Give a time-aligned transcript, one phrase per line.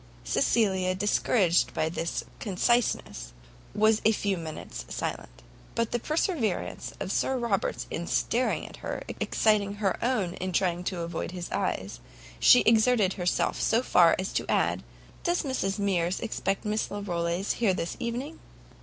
[0.23, 3.33] Cecilia, discouraged by this conciseness,
[3.75, 5.43] was a few minutes silent;
[5.75, 10.83] but the perseverance of Sir Robert in staring at her, exciting her own in trying
[10.85, 11.99] to avoid his eyes,
[12.39, 14.81] she exerted herself so far as to add,
[15.23, 18.39] "Does Mrs Mears expect Miss Larolles here this evening?"